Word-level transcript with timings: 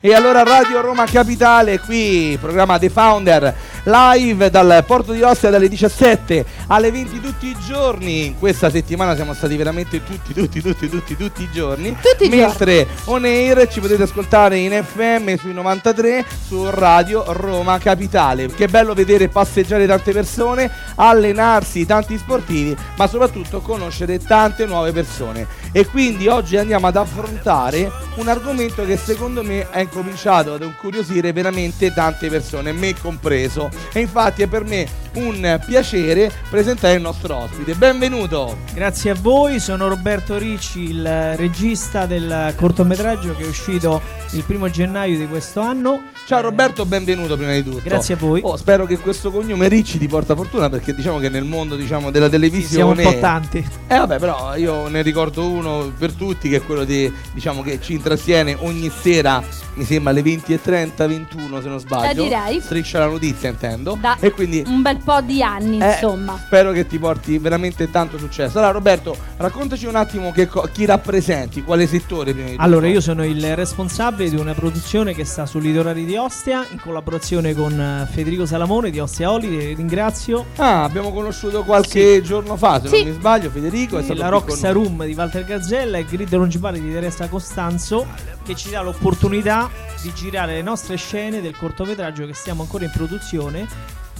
E 0.00 0.14
allora 0.14 0.44
Radio 0.44 0.80
Roma 0.80 1.06
Capitale, 1.06 1.80
qui 1.80 2.38
programma 2.40 2.78
The 2.78 2.88
Founder 2.88 3.52
live 3.84 4.50
dal 4.50 4.84
Porto 4.86 5.12
di 5.12 5.22
Ostia 5.22 5.50
dalle 5.50 5.68
17 5.68 6.44
alle 6.68 6.90
20 6.90 7.20
tutti 7.20 7.46
i 7.46 7.56
giorni. 7.66 8.26
In 8.26 8.38
questa 8.38 8.70
settimana 8.70 9.14
siamo 9.14 9.34
stati 9.34 9.56
veramente 9.56 10.02
tutti, 10.04 10.32
tutti, 10.32 10.60
tutti, 10.60 10.88
tutti, 10.88 11.16
tutti 11.16 11.42
i 11.42 11.50
giorni. 11.52 11.96
Tutti 12.00 12.26
i 12.26 12.28
Mentre 12.28 12.86
on 13.04 13.24
air 13.24 13.68
ci 13.68 13.80
potete 13.80 14.02
ascoltare 14.02 14.58
in 14.58 14.72
FM 14.72 15.36
sui 15.36 15.52
93 15.52 16.24
su 16.46 16.68
Radio 16.70 17.24
Roma 17.28 17.78
Capitale. 17.78 18.48
Che 18.48 18.68
bello 18.68 18.94
vedere 18.94 19.28
passeggiare 19.28 19.86
tante 19.86 20.12
persone, 20.12 20.70
allenarsi 20.96 21.86
tanti 21.86 22.16
sportivi, 22.18 22.76
ma 22.96 23.06
soprattutto 23.06 23.60
conoscere 23.60 24.18
tante 24.18 24.66
nuove 24.66 24.92
persone. 24.92 25.46
E 25.72 25.86
quindi 25.86 26.28
oggi 26.28 26.56
andiamo 26.56 26.86
ad 26.86 26.96
affrontare 26.96 27.90
un 28.16 28.28
argomento 28.28 28.84
che 28.84 28.96
secondo 28.96 29.42
me 29.42 29.70
è 29.70 29.80
incominciato 29.80 30.54
ad 30.54 30.62
incuriosire 30.62 31.32
veramente 31.32 31.92
tante 31.92 32.28
persone, 32.28 32.72
me 32.72 32.94
compreso. 33.00 33.67
E 33.92 34.00
infatti 34.00 34.42
è 34.42 34.46
per 34.46 34.64
me 34.64 34.86
un 35.14 35.60
piacere 35.66 36.30
presentare 36.48 36.94
il 36.94 37.02
nostro 37.02 37.36
ospite. 37.36 37.74
Benvenuto! 37.74 38.58
Grazie 38.72 39.10
a 39.10 39.16
voi, 39.20 39.58
sono 39.58 39.88
Roberto 39.88 40.36
Ricci, 40.38 40.90
il 40.90 41.36
regista 41.36 42.06
del 42.06 42.52
cortometraggio 42.56 43.34
che 43.34 43.44
è 43.44 43.46
uscito 43.46 44.00
il 44.32 44.42
primo 44.44 44.70
gennaio 44.70 45.16
di 45.16 45.26
questo 45.26 45.60
anno. 45.60 46.02
Ciao 46.26 46.42
Roberto, 46.42 46.84
benvenuto 46.84 47.36
prima 47.36 47.52
di 47.52 47.64
tutto. 47.64 47.80
Grazie 47.82 48.14
a 48.14 48.16
voi. 48.18 48.40
Oh, 48.44 48.56
spero 48.56 48.84
che 48.84 48.98
questo 48.98 49.30
cognome 49.30 49.66
Ricci 49.68 49.98
ti 49.98 50.06
porta 50.06 50.36
fortuna 50.36 50.68
perché 50.68 50.94
diciamo 50.94 51.18
che 51.18 51.30
nel 51.30 51.44
mondo 51.44 51.74
diciamo, 51.74 52.10
della 52.10 52.26
Sì, 52.28 52.30
siamo 52.30 52.92
televisione... 52.92 53.04
un 53.04 53.20
tanti. 53.20 53.66
Eh 53.86 53.96
vabbè, 53.96 54.18
però 54.18 54.54
io 54.56 54.88
ne 54.88 55.02
ricordo 55.02 55.48
uno 55.48 55.90
per 55.96 56.12
tutti 56.12 56.48
che 56.48 56.56
è 56.56 56.62
quello 56.62 56.84
di, 56.84 57.10
diciamo 57.32 57.62
che 57.62 57.80
ci 57.80 57.94
intrattiene 57.94 58.56
ogni 58.60 58.90
sera, 58.90 59.42
mi 59.78 59.84
sembra 59.84 60.10
alle 60.10 60.22
20.30, 60.22 61.06
21 61.06 61.60
se 61.62 61.68
non 61.68 61.78
sbaglio. 61.78 62.22
direi. 62.24 62.60
Striscia 62.60 62.98
la 62.98 63.06
notizia 63.06 63.48
intendo. 63.48 63.96
Da 64.00 64.16
E 64.20 64.30
quindi 64.32 64.62
un 64.66 64.82
bel 64.82 64.98
po' 65.02 65.20
di 65.20 65.42
anni, 65.42 65.78
eh, 65.80 65.92
insomma. 65.92 66.36
spero 66.44 66.72
che 66.72 66.86
ti 66.86 66.98
porti 66.98 67.38
veramente 67.38 67.90
tanto 67.90 68.18
successo. 68.18 68.58
Allora 68.58 68.72
Roberto, 68.72 69.16
raccontaci 69.36 69.86
un 69.86 69.94
attimo 69.94 70.32
che 70.32 70.46
co- 70.48 70.68
chi 70.72 70.84
rappresenti, 70.84 71.62
quale 71.62 71.86
settore 71.86 72.32
prima 72.32 72.46
di 72.46 72.52
tutto. 72.52 72.64
Allora, 72.64 72.88
io 72.88 73.00
sono 73.00 73.24
il 73.24 73.54
responsabile 73.54 74.30
di 74.30 74.36
una 74.36 74.52
produzione 74.54 75.14
che 75.14 75.24
sta 75.24 75.46
sui 75.46 75.60
litorali 75.60 76.04
di 76.04 76.16
Ostia 76.16 76.66
in 76.70 76.80
collaborazione 76.80 77.54
con 77.54 77.72
eh, 77.80 78.08
Federico 78.12 78.44
Salamone 78.46 78.90
di 78.90 78.98
Ostia 78.98 79.30
Oli, 79.30 79.74
ringrazio. 79.74 80.46
Ah, 80.56 80.82
abbiamo 80.84 81.12
conosciuto 81.12 81.62
qualche 81.62 82.20
giorno 82.22 82.56
fa, 82.56 82.80
se 82.82 82.88
Sì. 82.88 83.02
non 83.04 83.12
mi 83.12 83.18
sbaglio, 83.18 83.50
Federico 83.50 83.96
è 83.96 84.00
E 84.00 84.04
stato 84.04 84.20
la 84.20 84.28
Rockstar 84.28 84.72
Room 84.72 85.04
di 85.04 85.14
Walter 85.14 85.44
Gazzella 85.44 85.98
e 85.98 86.00
il 86.00 86.06
grid 86.06 86.28
principale 86.28 86.80
di 86.80 86.92
Teresa 86.92 87.28
Costanzo 87.28 88.06
che 88.44 88.54
ci 88.56 88.70
dà 88.70 88.80
l'opportunità 88.80 89.67
di 90.02 90.12
girare 90.14 90.54
le 90.54 90.62
nostre 90.62 90.96
scene 90.96 91.40
del 91.40 91.56
cortometraggio 91.56 92.26
che 92.26 92.34
stiamo 92.34 92.62
ancora 92.62 92.84
in 92.84 92.90
produzione. 92.90 93.66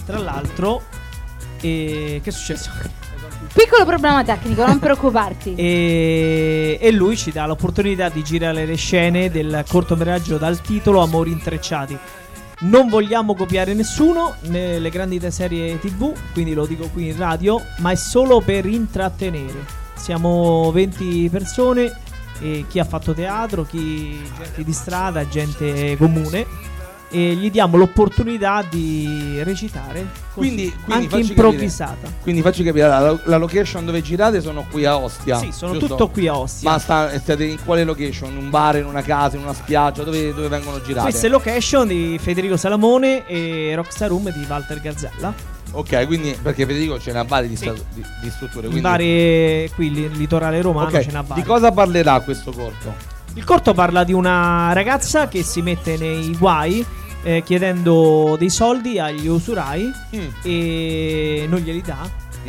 Tra 0.05 0.17
l'altro, 0.17 0.83
e... 1.61 2.19
che 2.23 2.29
è 2.29 2.33
successo? 2.33 2.71
Piccolo 3.53 3.85
problema 3.85 4.23
tecnico, 4.23 4.65
non 4.65 4.77
preoccuparti. 4.79 5.55
E... 5.55 6.77
e 6.81 6.91
lui 6.91 7.15
ci 7.17 7.31
dà 7.31 7.45
l'opportunità 7.45 8.09
di 8.09 8.23
girare 8.23 8.65
le 8.65 8.75
scene 8.75 9.29
del 9.29 9.63
cortometraggio 9.67 10.37
dal 10.37 10.61
titolo 10.61 11.01
Amori 11.01 11.31
intrecciati. 11.31 11.97
Non 12.61 12.89
vogliamo 12.89 13.35
copiare 13.35 13.73
nessuno 13.73 14.35
nelle 14.47 14.89
grandi 14.89 15.21
serie 15.31 15.79
TV, 15.79 16.11
quindi 16.33 16.53
lo 16.53 16.65
dico 16.65 16.89
qui 16.91 17.07
in 17.07 17.17
radio, 17.17 17.61
ma 17.77 17.91
è 17.91 17.95
solo 17.95 18.41
per 18.41 18.65
intrattenere. 18.65 19.65
Siamo 19.95 20.69
20 20.71 21.29
persone, 21.29 21.93
e 22.39 22.65
chi 22.67 22.79
ha 22.79 22.85
fatto 22.85 23.13
teatro, 23.13 23.65
chi 23.65 24.21
gente 24.37 24.63
di 24.63 24.73
strada, 24.73 25.27
gente 25.27 25.95
comune 25.97 26.67
e 27.11 27.33
gli 27.33 27.49
diamo 27.49 27.75
l'opportunità 27.75 28.63
di 28.69 29.41
recitare 29.43 30.05
così, 30.33 30.47
Quindi- 30.47 30.73
quindi 30.85 31.05
anche 31.05 31.27
improvvisata. 31.27 32.07
Quindi 32.21 32.41
facci 32.41 32.63
capire, 32.63 32.87
la, 32.87 33.19
la 33.23 33.37
location 33.37 33.83
dove 33.83 34.01
girate 34.01 34.41
sono 34.41 34.65
qui 34.69 34.85
a 34.85 34.95
Ostia. 34.97 35.37
Sì, 35.39 35.51
sono 35.51 35.73
giusto? 35.73 35.87
tutto 35.87 36.09
qui 36.09 36.27
a 36.27 36.37
Ostia. 36.37 36.69
Ma 36.69 36.77
sta, 36.77 37.17
state 37.19 37.45
in 37.45 37.57
quale 37.65 37.83
location? 37.83 38.31
In 38.31 38.37
un 38.37 38.49
bar, 38.49 38.77
in 38.77 38.85
una 38.85 39.01
casa, 39.01 39.37
in 39.37 39.43
una 39.43 39.53
spiaggia? 39.53 40.03
Dove, 40.03 40.33
dove 40.33 40.47
vengono 40.49 40.81
girate? 40.81 41.09
Questa 41.09 41.25
è 41.25 41.29
location 41.29 41.87
di 41.87 42.19
Federico 42.21 42.57
Salamone 42.57 43.25
e 43.25 43.73
Rockstar 43.75 44.09
Room 44.09 44.31
di 44.31 44.45
Walter 44.47 44.79
Gazzella. 44.79 45.57
Ok, 45.71 46.05
quindi 46.07 46.35
perché 46.41 46.65
Federico 46.65 46.99
ce 46.99 47.11
n'ha 47.11 47.23
vari 47.23 47.47
di, 47.47 47.55
Sì. 47.55 47.63
sta- 47.65 47.73
di- 47.93 48.03
di 48.21 48.29
strutture. 48.29 48.65
In 48.65 48.71
Quindi... 48.71 48.81
varie 48.89 49.69
qui 49.71 49.87
il 49.87 50.11
litorale 50.11 50.61
romano 50.61 50.87
Ok, 50.87 50.99
ce 51.03 51.11
n'ha 51.11 51.21
vari. 51.21 51.41
Di 51.41 51.47
cosa 51.47 51.71
parlerà 51.71 52.19
questo 52.21 52.51
corto? 52.51 52.93
Il 53.35 53.43
corto 53.43 53.73
parla 53.73 54.03
di 54.03 54.13
una 54.13 54.73
ragazza 54.73 55.27
che 55.27 55.43
si 55.43 55.61
mette 55.61 55.97
nei 55.97 56.35
guai 56.35 56.83
eh, 57.21 57.43
chiedendo 57.43 58.35
dei 58.39 58.49
soldi 58.49 58.97
agli 58.97 59.27
usurai 59.27 59.91
Mm. 60.15 60.27
e 60.43 61.45
non 61.49 61.59
glieli 61.59 61.81
dà, 61.81 61.97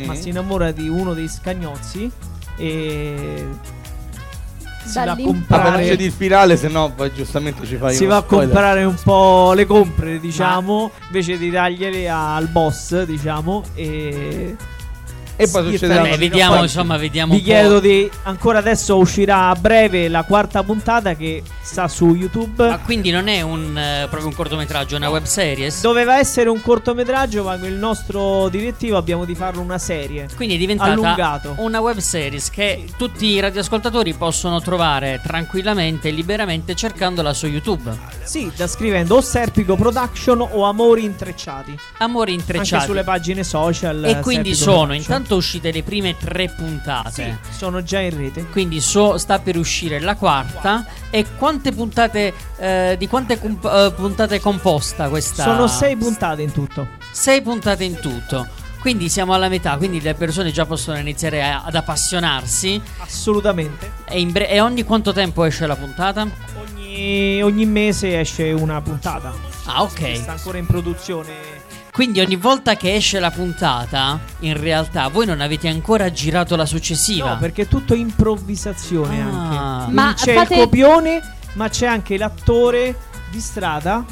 ma 0.05 0.13
Mm. 0.13 0.15
si 0.15 0.29
innamora 0.29 0.71
di 0.71 0.87
uno 0.89 1.13
dei 1.13 1.27
scagnozzi 1.27 2.09
e 2.57 3.45
si 4.83 4.93
va 4.95 5.01
a 5.03 5.15
non 5.15 5.23
comprare 5.23 5.85
c'è 5.85 6.01
il 6.01 6.11
finale, 6.11 6.57
se 6.57 6.67
no 6.67 6.91
poi 6.95 7.11
giustamente 7.13 7.65
ci 7.65 7.75
fai 7.77 7.93
si 7.95 8.05
va 8.05 8.17
a 8.17 8.21
spoiler. 8.21 8.47
comprare 8.47 8.83
un 8.83 8.95
po' 9.03 9.53
le 9.53 9.65
compere, 9.65 10.19
diciamo, 10.19 10.91
invece 11.07 11.37
di 11.37 11.49
dargliele 11.49 12.09
al 12.09 12.47
boss, 12.47 13.03
diciamo, 13.03 13.63
e 13.75 14.55
E 15.43 15.47
poi 15.49 15.71
succederà 15.71 16.01
Vabbè, 16.01 16.17
vediamo, 16.17 16.61
insomma, 16.61 16.97
vediamo 16.97 17.33
Vi 17.33 17.39
un 17.39 17.43
po'. 17.45 17.49
chiedo 17.49 17.79
di 17.79 18.09
ancora 18.23 18.59
adesso 18.59 18.97
uscirà 18.97 19.49
a 19.49 19.55
breve 19.55 20.07
la 20.07 20.23
quarta 20.23 20.63
puntata 20.63 21.15
che 21.15 21.41
sta 21.61 21.87
su 21.87 22.13
YouTube. 22.13 22.67
Ma 22.67 22.79
quindi 22.79 23.09
non 23.11 23.27
è 23.27 23.41
un, 23.41 23.77
eh, 23.77 24.07
proprio 24.09 24.27
un 24.27 24.35
cortometraggio, 24.35 24.95
è 24.95 24.97
una 24.97 25.09
web 25.09 25.23
series? 25.23 25.81
Doveva 25.81 26.17
essere 26.19 26.49
un 26.49 26.61
cortometraggio, 26.61 27.43
ma 27.43 27.57
con 27.57 27.67
il 27.67 27.75
nostro 27.75 28.49
direttivo 28.49 28.97
abbiamo 28.97 29.25
di 29.25 29.35
farlo 29.35 29.61
una 29.61 29.77
serie. 29.77 30.27
Quindi 30.35 30.55
è 30.55 30.57
diventata 30.57 30.91
Allungato. 30.91 31.55
una 31.57 31.79
web 31.79 31.97
series 31.97 32.49
che 32.49 32.85
tutti 32.97 33.25
i 33.25 33.39
radioascoltatori 33.39 34.13
possono 34.13 34.61
trovare 34.61 35.19
tranquillamente 35.23 36.09
e 36.09 36.11
liberamente 36.11 36.75
cercandola 36.75 37.33
su 37.33 37.47
YouTube. 37.47 37.91
Sì, 38.23 38.51
da 38.55 38.67
scrivendo 38.67 39.15
o 39.15 39.21
Serpico 39.21 39.75
Production 39.75 40.41
o 40.41 40.63
Amori 40.63 41.03
Intrecciati. 41.03 41.77
Amori 41.99 42.31
Anche 42.31 42.43
intrecciati. 42.43 42.85
sulle 42.85 43.03
pagine 43.03 43.43
social. 43.43 44.03
E 44.05 44.19
quindi 44.19 44.53
Serpico 44.53 44.71
sono 44.71 44.85
Production. 44.87 44.95
intanto 44.95 45.30
uscite 45.35 45.71
le 45.71 45.83
prime 45.83 46.15
tre 46.17 46.49
puntate. 46.49 47.39
Sì, 47.49 47.57
sono 47.57 47.83
già 47.83 47.99
in 47.99 48.15
rete. 48.17 48.45
Quindi 48.45 48.79
so- 48.81 49.17
sta 49.17 49.39
per 49.39 49.57
uscire 49.57 49.99
la 49.99 50.15
quarta. 50.15 50.85
E 51.09 51.25
quante 51.37 51.71
puntate. 51.71 52.33
eh, 52.57 52.95
di 52.99 53.07
quante 53.07 53.39
comp- 53.39 53.65
eh, 53.65 53.91
puntate 53.95 54.35
è 54.35 54.39
composta 54.39 55.09
questa? 55.09 55.43
Sono 55.43 55.67
sei 55.67 55.95
puntate 55.97 56.41
in 56.43 56.51
tutto. 56.51 56.87
Sei 57.11 57.41
puntate 57.41 57.83
in 57.83 57.99
tutto. 57.99 58.47
Quindi 58.81 59.09
siamo 59.09 59.33
alla 59.33 59.49
metà. 59.49 59.77
Quindi 59.77 59.99
le 60.01 60.13
persone 60.15 60.51
già 60.51 60.65
possono 60.65 60.97
iniziare 60.97 61.43
a- 61.43 61.63
ad 61.63 61.75
appassionarsi. 61.75 62.81
Assolutamente. 62.97 63.91
E, 64.05 64.25
bre- 64.25 64.49
e 64.49 64.59
ogni 64.59 64.83
quanto 64.83 65.11
tempo 65.13 65.43
esce 65.43 65.65
la 65.67 65.75
puntata? 65.75 66.27
Ogni, 66.59 67.41
ogni 67.41 67.65
mese 67.65 68.19
esce 68.19 68.51
una 68.51 68.81
puntata. 68.81 69.31
Ah, 69.65 69.83
ok. 69.83 70.15
Sta 70.15 70.31
ancora 70.31 70.57
in 70.57 70.65
produzione. 70.65 71.59
Quindi 71.91 72.21
ogni 72.21 72.37
volta 72.37 72.75
che 72.75 72.95
esce 72.95 73.19
la 73.19 73.31
puntata, 73.31 74.19
in 74.39 74.57
realtà 74.59 75.09
voi 75.09 75.25
non 75.25 75.41
avete 75.41 75.67
ancora 75.67 76.09
girato 76.11 76.55
la 76.55 76.65
successiva. 76.65 77.31
No, 77.33 77.37
perché 77.37 77.63
è 77.63 77.67
tutto 77.67 77.93
improvvisazione 77.93 79.21
Ah. 79.21 79.79
anche. 79.83 79.91
Ma 79.93 80.13
c'è 80.15 80.33
fate- 80.33 80.53
il 80.55 80.59
copione, 80.61 81.21
ma 81.53 81.67
c'è 81.69 81.85
anche 81.87 82.17
l'attore 82.17 82.97
di 83.29 83.39
strada 83.41 84.05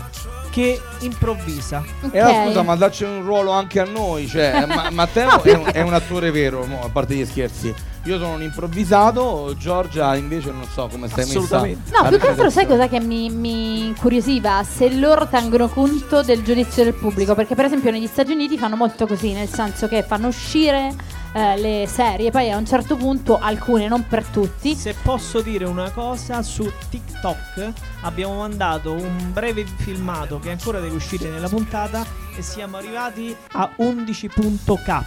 che 0.49 0.81
improvvisa. 0.99 1.83
Ok. 2.01 2.13
E 2.13 2.19
allora, 2.19 2.45
scusa, 2.47 2.61
ma 2.63 2.75
dacci 2.75 3.03
un 3.05 3.23
ruolo 3.23 3.51
anche 3.51 3.79
a 3.79 3.85
noi. 3.85 4.27
Cioè, 4.27 4.65
ma- 4.65 4.89
Matteo 4.89 5.41
è, 5.43 5.53
un, 5.53 5.69
è 5.71 5.81
un 5.81 5.93
attore 5.93 6.31
vero, 6.31 6.65
mo, 6.65 6.83
a 6.83 6.89
parte 6.89 7.15
gli 7.15 7.25
scherzi. 7.25 7.73
Io 8.03 8.17
sono 8.17 8.33
un 8.33 8.41
improvvisato, 8.41 9.53
Giorgia 9.57 10.15
invece 10.15 10.51
non 10.51 10.63
so 10.71 10.87
come 10.89 11.07
stai 11.09 11.25
messa. 11.25 11.57
No, 12.01 12.07
più 12.07 12.17
che 12.17 12.27
altro 12.27 12.49
sai 12.49 12.65
cosa 12.65 12.87
che 12.87 12.99
mi, 13.01 13.29
mi 13.29 13.87
incuriosiva? 13.87 14.63
Se 14.63 14.91
loro 14.93 15.27
tengono 15.27 15.67
conto 15.67 16.21
del 16.23 16.41
giudizio 16.41 16.83
del 16.85 16.93
pubblico, 16.93 17.35
perché 17.35 17.55
per 17.55 17.65
esempio 17.65 17.91
negli 17.91 18.07
Stati 18.07 18.31
Uniti 18.31 18.57
fanno 18.57 18.77
molto 18.77 19.05
così, 19.05 19.33
nel 19.33 19.49
senso 19.49 19.87
che 19.89 20.01
fanno 20.03 20.27
uscire 20.27 20.93
eh, 21.33 21.57
le 21.57 21.87
serie, 21.87 22.31
poi 22.31 22.49
a 22.49 22.57
un 22.57 22.65
certo 22.65 22.95
punto 22.95 23.37
alcune, 23.37 23.87
non 23.89 24.07
per 24.07 24.23
tutti, 24.25 24.75
Se 24.75 24.95
posso 25.03 25.41
dire 25.41 25.65
una 25.65 25.91
cosa, 25.91 26.41
su 26.41 26.71
TikTok 26.89 27.71
abbiamo 28.03 28.37
mandato 28.37 28.93
un 28.93 29.31
breve 29.33 29.65
filmato 29.75 30.39
che 30.39 30.51
ancora 30.51 30.79
deve 30.79 30.95
uscire 30.95 31.29
nella 31.29 31.49
puntata 31.49 32.05
e 32.35 32.41
siamo 32.41 32.77
arrivati 32.77 33.35
a 33.51 33.69
11.k. 33.77 35.03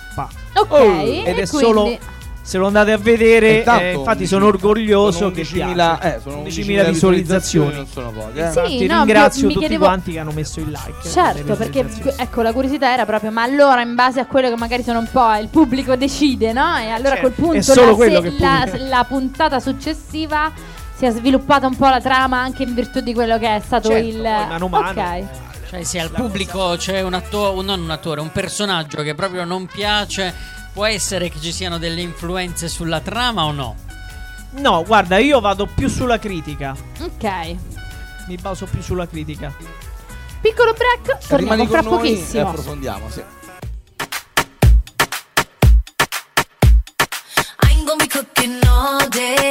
ok, 0.55 0.71
Oh, 0.71 0.77
ed 0.77 1.27
è 1.27 1.33
quindi- 1.33 1.47
solo 1.47 1.99
se 2.43 2.59
lo 2.59 2.67
andate 2.67 2.91
a 2.91 2.99
vedere, 2.99 3.49
eh, 3.49 3.59
Intanto, 3.59 3.83
eh, 3.83 3.93
infatti 3.93 4.09
11, 4.09 4.27
sono 4.27 4.47
orgoglioso 4.47 5.31
che 5.31 5.45
piace. 5.45 6.17
Eh, 6.17 6.21
sono 6.21 6.43
11.000 6.43 6.89
visualizzazioni. 6.91 7.75
Non 7.75 7.87
sono 7.87 8.11
poche. 8.11 8.41
Eh. 8.41 8.51
Sì, 8.51 8.59
Infatti, 8.59 8.87
no, 8.87 8.97
ringrazio 8.99 9.41
mi, 9.43 9.47
mi 9.47 9.53
tutti 9.55 9.67
chiedevo... 9.67 9.85
quanti 9.85 10.13
che 10.13 10.19
hanno 10.19 10.33
messo 10.33 10.61
il 10.61 10.71
like. 10.71 11.07
Eh, 11.07 11.11
certo, 11.11 11.55
perché 11.55 11.87
ecco, 12.17 12.43
la 12.43 12.53
curiosità 12.53 12.93
era 12.93 13.07
proprio, 13.07 13.31
ma 13.31 13.43
allora 13.43 13.81
in 13.81 13.95
base 13.95 14.19
a 14.19 14.27
quello 14.27 14.49
che 14.49 14.57
magari 14.57 14.83
sono 14.83 14.99
un 14.99 15.09
po' 15.11 15.35
il 15.37 15.49
pubblico 15.49 15.95
decide, 15.95 16.53
no? 16.53 16.77
E 16.79 16.89
allora 16.89 17.15
a 17.15 17.19
quel 17.19 17.33
certo, 17.63 17.95
punto 17.95 18.39
la, 18.39 18.67
la, 18.67 18.89
la 18.89 19.05
puntata 19.05 19.61
successiva 19.61 20.53
si 20.97 21.07
è 21.07 21.11
sviluppata 21.11 21.69
un 21.69 21.77
po' 21.77 21.89
la 21.89 22.01
trama 22.01 22.39
anche 22.39 22.65
in 22.65 22.75
virtù 22.75 23.01
di 23.01 23.15
quello 23.15 23.39
che 23.39 23.57
è 23.57 23.61
stato 23.61 23.89
certo, 23.89 24.07
il... 24.07 24.21
Mano 24.21 24.69
mano. 24.69 25.01
Ok. 25.01 25.25
Cioè, 25.69 25.83
se 25.85 26.01
al 26.01 26.11
pubblico 26.11 26.75
c'è 26.77 27.01
un 27.01 27.15
attore, 27.15 27.63
non 27.63 27.81
un 27.81 27.91
attore, 27.91 28.21
un 28.21 28.31
personaggio 28.31 29.01
che 29.03 29.15
proprio 29.15 29.45
non 29.45 29.67
piace 29.67 30.61
Può 30.73 30.87
essere 30.87 31.29
che 31.29 31.39
ci 31.39 31.53
siano 31.53 31.77
delle 31.77 32.01
influenze 32.01 32.67
sulla 32.67 33.01
trama 33.01 33.45
o 33.45 33.53
no? 33.53 33.77
No, 34.53 34.83
guarda, 34.85 35.19
io 35.19 35.39
vado 35.39 35.67
più 35.67 35.87
sulla 35.89 36.19
critica. 36.19 36.75
Ok. 36.99 37.57
Mi 38.27 38.37
baso 38.41 38.65
più 38.65 38.81
sulla 38.81 39.07
critica. 39.07 39.55
Piccolo 40.41 40.73
break, 40.73 41.27
torniamo 41.27 41.67
fra 41.67 41.83
pochissimo. 41.83 42.43
E 42.43 42.47
approfondiamo, 42.47 43.11
sì. 43.11 43.21
I 47.61 47.69
ain't 47.69 47.85
gonna 47.85 47.97
be 47.97 48.09
cooking 48.09 48.59
all 48.65 49.07
day. 49.09 49.42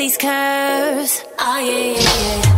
these 0.00 0.16
curves. 0.16 1.22
Oh, 1.38 1.58
yeah, 1.58 2.00
yeah, 2.00 2.42
yeah. 2.42 2.49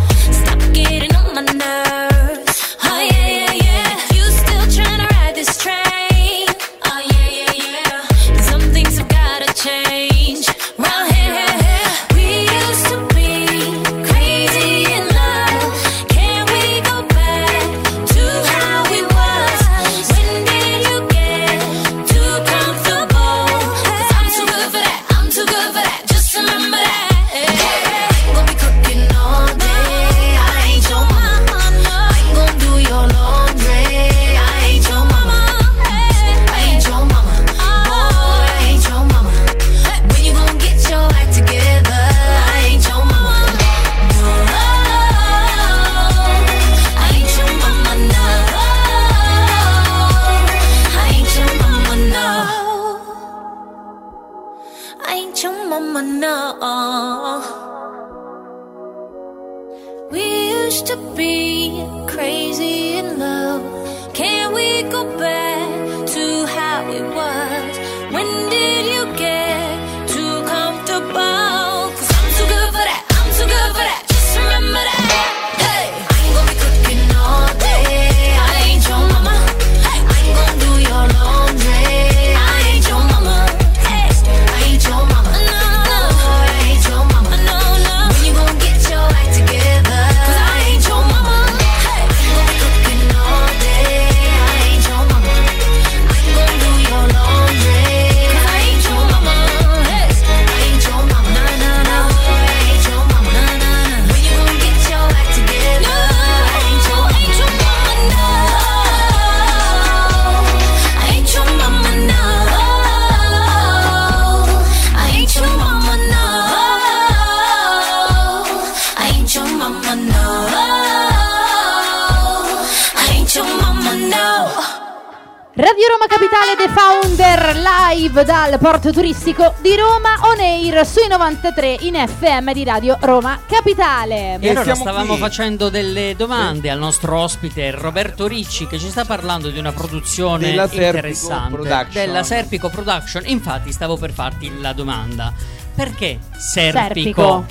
Radio 125.82 125.96
Roma 125.98 126.06
Capitale 126.06 126.54
The 126.56 126.68
Founder 126.68 127.56
live 127.56 128.24
dal 128.24 128.56
porto 128.60 128.92
turistico 128.92 129.54
di 129.60 129.74
Roma 129.74 130.14
on 130.30 130.38
air 130.38 130.86
sui 130.86 131.08
93 131.08 131.78
in 131.80 131.94
FM 131.94 132.52
di 132.52 132.62
Radio 132.62 132.96
Roma 133.00 133.40
Capitale. 133.44 134.38
E 134.38 134.50
allora 134.50 134.76
stavamo 134.76 135.14
qui. 135.14 135.18
facendo 135.18 135.70
delle 135.70 136.14
domande 136.16 136.60
sì. 136.60 136.68
al 136.68 136.78
nostro 136.78 137.18
ospite 137.18 137.72
Roberto 137.72 138.28
Ricci 138.28 138.68
che 138.68 138.78
ci 138.78 138.90
sta 138.90 139.04
parlando 139.04 139.50
di 139.50 139.58
una 139.58 139.72
produzione 139.72 140.50
della 140.50 140.68
interessante 140.70 141.62
Serpico 141.64 141.98
della 141.98 142.22
Serpico 142.22 142.68
Production. 142.68 143.22
Infatti 143.26 143.72
stavo 143.72 143.96
per 143.96 144.12
farti 144.12 144.60
la 144.60 144.72
domanda. 144.72 145.32
Perché 145.74 146.20
Serpico? 146.36 146.84
Serpico, 146.92 147.46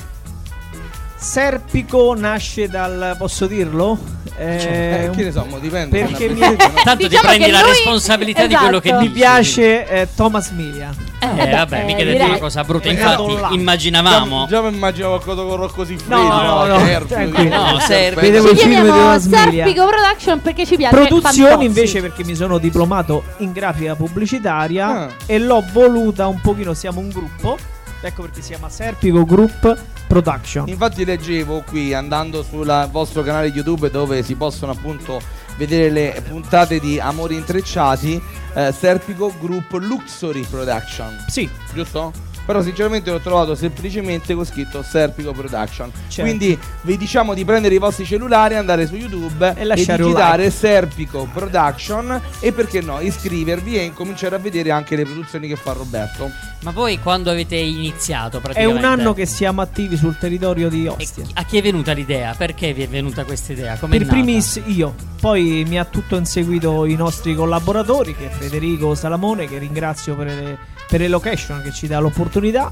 Serpico 1.18 2.16
nasce 2.16 2.70
dal 2.70 3.16
posso 3.18 3.46
dirlo? 3.46 4.21
Eh, 4.42 5.04
eh 5.06 5.10
che 5.12 5.24
ne 5.26 5.32
so, 5.32 5.46
mo 5.48 5.60
dipende. 5.60 6.04
Perché 6.04 6.30
mi... 6.30 6.40
Tanto 6.40 7.08
diciamo 7.08 7.30
ti 7.30 7.38
prendi 7.38 7.52
la 7.52 7.62
lui... 7.62 7.70
responsabilità 7.70 8.40
esatto. 8.40 8.56
di 8.56 8.64
quello 8.64 8.80
che 8.80 8.88
esatto. 8.88 9.04
mi 9.04 9.10
piace 9.10 9.88
eh, 9.88 10.08
Thomas 10.16 10.50
Miglia. 10.50 10.90
Eh, 11.20 11.44
eh 11.44 11.52
vabbè, 11.52 11.86
mi 11.86 11.94
direi... 11.94 12.20
una 12.20 12.40
cosa 12.40 12.64
brutta. 12.64 12.90
Eh, 12.90 12.94
Infatti, 12.94 13.40
là. 13.40 13.50
immaginavamo. 13.52 14.48
Già, 14.50 14.56
già 14.56 14.62
mi 14.68 14.76
immaginavo 14.76 15.20
qualcosa 15.20 15.48
con 15.48 15.56
Rocco 15.58 15.86
Freddo, 15.86 16.04
No, 16.08 16.42
no, 16.42 16.66
no. 16.66 16.80
Serpi. 16.80 17.48
No, 17.48 17.78
eh, 17.78 17.82
serpi. 17.82 18.22
Vedevo 18.22 18.50
il 18.50 18.58
film 18.58 18.82
di 18.82 19.20
Serpico 19.22 19.86
Production 19.88 20.42
perché 20.42 20.66
ci 20.66 20.76
piace. 20.76 20.96
Produzioni 20.96 21.66
invece 21.66 22.02
perché 22.02 22.24
mi 22.24 22.34
sono 22.34 22.58
diplomato 22.58 23.24
in 23.38 23.52
grafica 23.52 23.94
pubblicitaria 23.94 24.88
ah. 24.88 25.10
e 25.28 25.38
l'ho 25.38 25.64
voluta 25.72 26.26
un 26.26 26.42
pochino. 26.42 26.74
Siamo 26.74 27.00
un 27.00 27.10
gruppo. 27.10 27.58
Ecco 28.04 28.24
perché 28.24 28.42
si 28.42 28.48
chiama 28.50 28.70
Serpico 28.70 29.24
Group 29.24 29.78
Production. 30.12 30.68
Infatti 30.68 31.06
leggevo 31.06 31.64
qui 31.66 31.94
andando 31.94 32.44
sul 32.44 32.90
vostro 32.92 33.24
canale 33.24 33.48
YouTube 33.48 33.90
dove 33.90 34.24
si 34.24 34.36
possono 34.36 34.74
appunto 34.74 35.22
vedere 35.56 35.90
le 35.90 36.22
puntate 36.28 36.82
di 36.82 37.00
Amori 37.00 37.36
Intrecciati, 37.36 38.22
eh, 38.54 38.74
Serpico 38.74 39.34
Group 39.40 39.72
Luxury 39.72 40.42
Production. 40.42 41.18
Sì. 41.30 41.50
Giusto? 41.74 42.31
Però 42.46 42.62
sinceramente 42.62 43.12
l'ho 43.12 43.20
trovato 43.20 43.56
semplicemente 43.56 44.34
con 44.34 44.46
scritto 44.46 44.82
Serpico 44.84 45.32
Production. 45.32 45.92
Certo. 46.08 46.22
Quindi 46.22 46.58
vi 46.82 46.98
diciamo 46.98 47.34
di 47.34 47.46
prendere 47.46 47.76
i 47.76 47.78
vostri 47.78 48.06
cellulari, 48.06 48.56
andare 48.56 48.88
su 48.88 48.96
YouTube 48.96 49.54
E 49.56 49.64
un 49.66 49.74
digitare 49.76 50.44
like. 50.46 50.56
Serpico 50.56 51.28
Production 51.32 52.20
e 52.40 52.52
perché 52.52 52.82
no, 52.82 53.00
iscrivervi 53.00 53.78
e 53.78 53.84
incominciare 53.84 54.36
a 54.36 54.40
vedere 54.40 54.72
anche 54.72 54.96
le 54.96 55.04
produzioni 55.04 55.48
che 55.48 55.56
fa 55.56 55.74
Roberto. 55.74 56.30
Ma 56.64 56.72
voi 56.72 57.00
quando 57.00 57.30
avete 57.32 57.56
iniziato 57.56 58.38
è 58.38 58.42
praticamente? 58.42 58.78
un 58.80 58.86
anno 58.86 59.14
che 59.14 59.26
siamo 59.26 59.62
attivi 59.62 59.98
sul 59.98 60.18
territorio 60.18 60.70
di 60.70 60.86
E 60.86 60.90
Ostia. 60.90 61.24
chi- 61.24 61.32
a 61.34 61.44
chi 61.44 61.58
è 61.58 61.62
venuta 61.62 61.92
l'idea? 61.94 62.34
Perché 62.38 62.74
vi 62.74 62.84
è 62.84 62.88
venuta 62.88 63.24
questa 63.24 63.54
idea? 63.54 63.78
Come 63.78 63.98
Per 63.98 64.08
primis 64.08 64.62
io, 64.66 64.94
poi 65.20 65.64
mi 65.68 65.80
ha 65.80 65.86
tutto 65.86 66.16
inseguito 66.18 66.86
i 66.86 66.96
nostri 66.96 67.34
collaboratori, 67.36 68.16
che 68.16 68.28
è 68.28 68.30
Federico 68.30 68.94
Salamone, 68.96 69.48
che 69.48 69.58
ringrazio 69.58 70.16
per 70.16 70.26
le, 70.28 70.58
per 70.92 71.00
le 71.00 71.08
location 71.08 71.62
che 71.62 71.72
ci 71.72 71.88
dà 71.88 72.00
l'opportunità, 72.00 72.70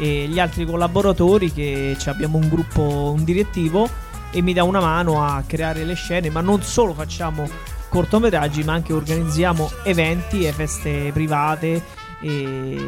e 0.00 0.26
gli 0.26 0.40
altri 0.40 0.64
collaboratori 0.64 1.52
che 1.52 1.94
abbiamo 2.06 2.38
un 2.38 2.48
gruppo, 2.48 3.12
un 3.14 3.24
direttivo, 3.24 3.86
e 4.30 4.40
mi 4.40 4.54
dà 4.54 4.64
una 4.64 4.80
mano 4.80 5.22
a 5.22 5.42
creare 5.46 5.84
le 5.84 5.92
scene, 5.92 6.30
ma 6.30 6.40
non 6.40 6.62
solo 6.62 6.94
facciamo 6.94 7.46
cortometraggi, 7.90 8.64
ma 8.64 8.72
anche 8.72 8.94
organizziamo 8.94 9.70
eventi 9.82 10.46
e 10.46 10.52
feste 10.52 11.10
private 11.12 11.82
e 12.22 12.86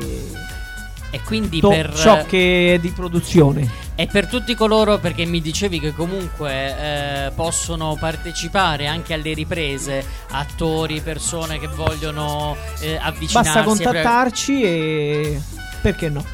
E 1.10 1.20
quindi 1.22 1.60
tutto 1.60 1.74
per 1.74 1.92
ciò 1.94 2.24
che 2.24 2.74
è 2.74 2.78
di 2.78 2.90
produzione. 2.90 3.68
E 3.96 4.06
per 4.06 4.28
tutti 4.28 4.54
coloro, 4.54 4.98
perché 4.98 5.24
mi 5.26 5.40
dicevi 5.40 5.80
che 5.80 5.92
comunque 5.92 6.52
eh, 6.52 7.30
possono 7.34 7.96
partecipare 7.98 8.86
anche 8.86 9.12
alle 9.12 9.34
riprese, 9.34 10.04
attori, 10.30 11.00
persone 11.00 11.58
che 11.58 11.66
vogliono 11.66 12.56
eh, 12.80 12.96
avvicinarsi. 13.00 13.52
Basta 13.52 13.62
contattarci 13.62 14.62
e 14.62 15.40
perché 15.82 16.08
no? 16.08 16.24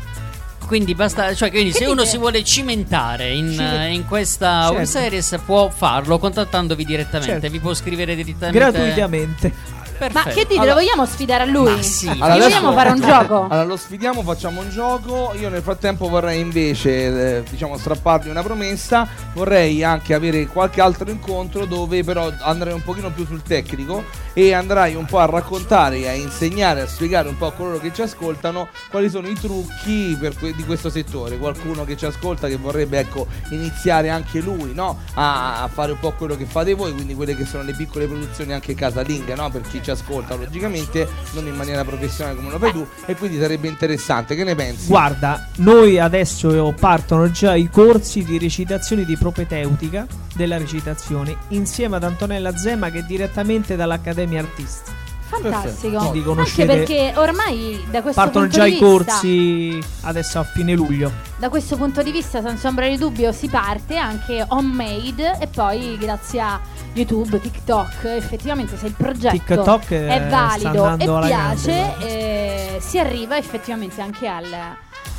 Quindi 0.66 0.94
basta, 0.96 1.32
cioè 1.32 1.50
quindi 1.50 1.72
se 1.72 1.86
uno 1.86 2.04
si 2.04 2.18
vuole 2.18 2.42
cimentare 2.42 3.32
in, 3.32 3.52
Ci- 3.52 3.60
eh, 3.62 3.92
in 3.92 4.04
questa 4.04 4.62
Certo. 4.62 4.74
web 4.74 4.84
series 4.84 5.40
può 5.44 5.70
farlo 5.70 6.18
contattandovi 6.18 6.84
direttamente, 6.84 7.32
Certo. 7.34 7.50
vi 7.50 7.60
può 7.60 7.72
scrivere 7.72 8.16
direttamente 8.16 8.58
Gratuitamente. 8.58 9.52
Ma 9.98 10.06
Perfetto. 10.08 10.28
che 10.34 10.42
dite, 10.42 10.54
Allora- 10.60 10.68
lo 10.74 10.74
vogliamo 10.80 11.06
sfidare 11.06 11.42
a 11.44 11.46
lui? 11.46 11.74
Ma 11.74 11.82
sì. 11.82 12.06
Gli 12.06 12.10
Allora, 12.20 12.34
vogliamo 12.44 12.68
adesso- 12.68 12.72
fare 12.72 12.90
un 12.90 13.00
gioco? 13.00 13.34
Allora 13.48 13.64
lo 13.64 13.76
sfidiamo, 13.76 14.22
facciamo 14.22 14.60
un 14.60 14.68
gioco. 14.70 15.32
Io 15.40 15.48
nel 15.48 15.62
frattempo 15.62 16.08
vorrei 16.08 16.40
invece, 16.40 17.36
eh, 17.38 17.42
diciamo, 17.48 17.76
strapparvi 17.78 18.28
una 18.28 18.42
promessa. 18.42 19.08
Vorrei 19.34 19.82
anche 19.82 20.14
avere 20.14 20.46
qualche 20.46 20.80
altro 20.80 21.08
incontro 21.10 21.64
dove 21.66 22.02
però 22.04 22.30
andrei 22.40 22.72
un 22.72 22.82
pochino 22.82 23.10
più 23.10 23.24
sul 23.26 23.42
tecnico 23.42 24.04
e 24.34 24.52
andrai 24.52 24.94
un 24.94 25.06
po' 25.06 25.18
a 25.18 25.24
raccontare, 25.26 25.98
e 25.98 26.08
a 26.08 26.12
insegnare, 26.12 26.82
a 26.82 26.86
spiegare 26.86 27.28
un 27.28 27.36
po' 27.38 27.46
a 27.46 27.52
coloro 27.52 27.78
che 27.78 27.90
ci 27.94 28.02
ascoltano 28.02 28.68
quali 28.90 29.08
sono 29.08 29.28
i 29.28 29.34
trucchi 29.34 30.16
per 30.20 30.36
que- 30.38 30.54
di 30.54 30.64
questo 30.64 30.90
settore. 30.90 31.38
Qualcuno 31.38 31.84
che 31.84 31.96
ci 31.96 32.04
ascolta 32.04 32.46
che 32.48 32.56
vorrebbe 32.56 32.98
ecco 32.98 33.26
iniziare 33.50 34.10
anche 34.10 34.40
lui, 34.40 34.74
no? 34.74 34.98
A, 35.14 35.62
a 35.62 35.68
fare 35.68 35.92
un 35.92 35.98
po' 35.98 36.12
quello 36.12 36.36
che 36.36 36.44
fate 36.44 36.74
voi, 36.74 36.92
quindi 36.92 37.14
quelle 37.14 37.34
che 37.34 37.44
sono 37.46 37.62
le 37.62 37.72
piccole 37.72 38.06
produzioni 38.06 38.52
anche 38.52 38.74
casalinghe, 38.74 39.34
no? 39.34 39.48
Per 39.50 39.62
chi 39.62 39.80
ci 39.86 39.90
ascolta, 39.92 40.34
logicamente, 40.34 41.08
non 41.32 41.46
in 41.46 41.54
maniera 41.54 41.84
professionale 41.84 42.34
come 42.34 42.50
lo 42.50 42.58
fai 42.58 42.72
tu, 42.72 42.84
e 43.06 43.14
quindi 43.14 43.38
sarebbe 43.38 43.68
interessante. 43.68 44.34
Che 44.34 44.42
ne 44.42 44.56
pensi? 44.56 44.88
Guarda, 44.88 45.48
noi 45.58 46.00
adesso 46.00 46.74
partono 46.78 47.30
già 47.30 47.54
i 47.54 47.70
corsi 47.70 48.24
di 48.24 48.38
recitazione 48.38 49.04
di 49.04 49.16
propedeutica 49.16 50.06
della 50.34 50.58
recitazione 50.58 51.36
insieme 51.48 51.96
ad 51.96 52.04
Antonella 52.04 52.56
Zema 52.56 52.90
che 52.90 52.98
è 52.98 53.02
direttamente 53.02 53.76
dall'Accademia 53.76 54.40
Artisti. 54.40 54.90
Fantastico. 55.28 55.98
Anche 55.98 56.66
perché 56.66 57.12
ormai 57.16 57.84
da 57.90 58.00
questo 58.00 58.20
Partono 58.20 58.44
punto 58.44 58.58
già 58.58 58.64
di 58.64 58.70
i 58.70 58.72
vista, 58.72 58.86
corsi 58.86 59.82
adesso 60.02 60.38
a 60.38 60.44
fine 60.44 60.74
luglio. 60.74 61.10
Da 61.36 61.48
questo 61.48 61.76
punto 61.76 62.02
di 62.02 62.12
vista, 62.12 62.40
senza 62.40 62.68
ombra 62.68 62.88
di 62.88 62.96
dubbio, 62.96 63.32
si 63.32 63.48
parte 63.48 63.96
anche 63.96 64.44
homemade 64.46 65.38
e 65.40 65.48
poi 65.48 65.96
grazie 65.98 66.40
a 66.40 66.60
YouTube, 66.96 67.40
TikTok, 67.40 68.04
effettivamente 68.04 68.76
se 68.76 68.86
il 68.86 68.94
progetto 68.96 69.36
TikTok 69.36 69.90
eh, 69.90 70.08
è 70.08 70.26
valido 70.28 70.94
e 70.94 71.26
piace, 71.26 71.94
eh, 72.00 72.78
si 72.80 72.98
arriva 72.98 73.36
effettivamente 73.36 74.00
anche 74.00 74.26
al, 74.26 74.46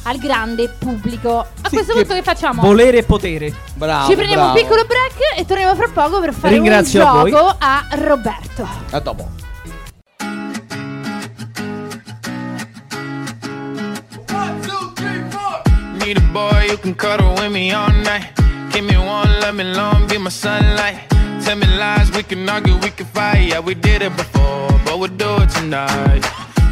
al 0.04 0.18
grande 0.18 0.70
pubblico. 0.70 1.40
A 1.40 1.46
Sì, 1.70 1.76
questo 1.76 1.94
che- 1.94 2.00
punto 2.00 2.14
che 2.16 2.24
facciamo? 2.24 2.62
Volere 2.62 2.98
e 3.00 3.04
potere. 3.04 3.54
Bravo. 3.76 4.10
Ci 4.10 4.16
prendiamo 4.16 4.44
bravo. 4.46 4.58
un 4.58 4.64
piccolo 4.64 4.86
break 4.86 5.38
e 5.38 5.46
torniamo 5.46 5.76
fra 5.76 5.90
poco 5.94 6.20
per 6.20 6.34
fare 6.34 6.54
Ringrazio 6.56 7.06
a 7.06 7.14
un 7.14 7.20
voi. 7.22 7.32
gioco 7.32 7.56
a 7.60 7.88
Roberto. 7.92 8.68
A 8.92 9.00
dopo. 9.00 9.30
Need 16.00 16.18
a 16.18 16.22
boy 16.32 16.68
who 16.70 16.78
can 16.78 16.96
cuddle 16.96 17.34
with 17.36 17.52
me 17.52 17.72
all 17.74 17.92
night. 18.04 18.32
Give 18.72 18.86
me 18.86 18.96
one, 18.98 19.30
let 19.42 19.54
me 19.56 19.64
long, 19.64 20.08
be 20.08 20.18
my 20.18 20.30
sunlight. 20.30 21.02
Tell 21.48 21.56
me 21.56 21.66
lies, 21.80 22.12
we 22.12 22.24
can 22.24 22.50
argue, 22.50 22.76
we 22.76 22.90
can 22.90 23.06
fight. 23.06 23.48
Yeah, 23.48 23.62
we 23.62 23.74
did 23.74 24.02
it 24.02 24.14
before, 24.18 24.68
but 24.84 25.00
we'll 25.00 25.16
do 25.16 25.38
it 25.44 25.50
tonight. 25.52 26.20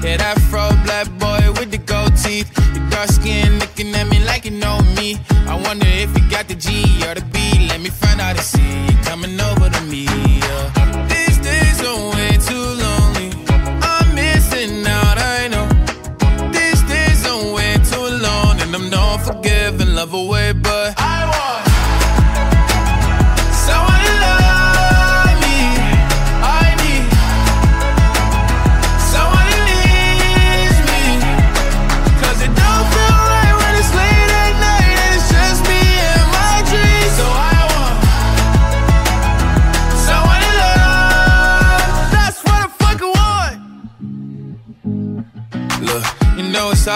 Yeah, 0.03 0.17
that 0.17 0.37
fro 0.51 0.67
black 0.83 1.07
boy 1.17 1.57
with 1.57 1.71
the 1.71 1.77
gold 1.77 2.13
teeth. 2.17 2.51
Your 2.75 2.83
dark 2.89 3.07
skin 3.07 3.57
looking 3.59 3.95
at 3.95 4.09
me 4.09 4.19
like 4.25 4.43
you 4.43 4.51
know 4.51 4.81
me. 4.97 5.17
I 5.47 5.55
wonder 5.55 5.87
if 5.87 6.11
you 6.17 6.29
got 6.29 6.49
the 6.49 6.55
G 6.55 6.83
or 7.07 7.15
the 7.15 7.23
B. 7.31 7.69
Let 7.69 7.79
me 7.79 7.89
find 7.89 8.19
out 8.19 8.35
and 8.35 8.45
see 8.45 8.94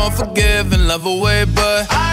unforgiving, 0.00 0.86
love 0.86 1.06
away, 1.06 1.44
but 1.44 1.86
I 1.90 2.09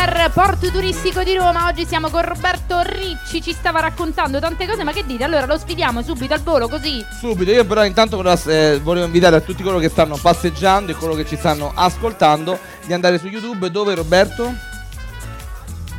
Founder, 0.00 0.30
porto 0.32 0.70
turistico 0.70 1.22
di 1.22 1.36
Roma. 1.36 1.66
Oggi 1.66 1.84
siamo 1.84 2.08
con 2.08 2.22
Roberto 2.22 2.80
Ricci, 2.80 3.42
ci 3.42 3.52
stava 3.52 3.80
raccontando 3.80 4.40
tante 4.40 4.66
cose, 4.66 4.82
ma 4.82 4.92
che 4.92 5.04
dite? 5.04 5.24
Allora 5.24 5.44
lo 5.44 5.58
sfidiamo 5.58 6.00
subito 6.02 6.32
al 6.32 6.40
volo 6.40 6.68
così. 6.68 7.04
Subito, 7.18 7.50
io 7.50 7.66
però 7.66 7.84
intanto 7.84 8.16
volevo, 8.16 8.50
eh, 8.50 8.80
volevo 8.82 9.04
invitare 9.04 9.36
a 9.36 9.40
tutti 9.40 9.62
coloro 9.62 9.78
che 9.78 9.90
stanno 9.90 10.16
passeggiando 10.16 10.92
e 10.92 10.94
coloro 10.94 11.16
che 11.16 11.26
ci 11.26 11.36
stanno 11.36 11.70
ascoltando 11.74 12.58
di 12.86 12.94
andare 12.94 13.18
su 13.18 13.26
YouTube. 13.26 13.70
Dove 13.70 13.94
Roberto? 13.94 14.54